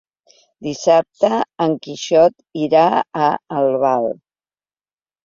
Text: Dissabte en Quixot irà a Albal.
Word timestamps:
Dissabte 0.67 1.29
en 1.65 1.75
Quixot 1.87 2.33
irà 2.63 2.87
a 3.27 3.29
Albal. 3.59 4.09